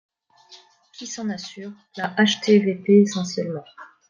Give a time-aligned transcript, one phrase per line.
[0.93, 1.71] Qui s’en assure?
[1.95, 3.65] La HATVP essentiellement.